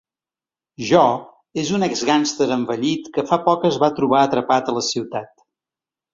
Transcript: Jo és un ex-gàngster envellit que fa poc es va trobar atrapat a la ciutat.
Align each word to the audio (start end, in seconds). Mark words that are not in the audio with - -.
Jo 0.85 1.01
és 1.63 1.69
un 1.79 1.87
ex-gàngster 1.87 2.47
envellit 2.57 3.11
que 3.19 3.25
fa 3.33 3.39
poc 3.45 3.69
es 3.71 3.79
va 3.85 3.93
trobar 4.01 4.25
atrapat 4.31 4.75
a 4.75 4.77
la 4.81 4.85
ciutat. 4.91 5.31